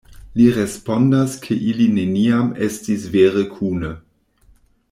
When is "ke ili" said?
1.43-1.87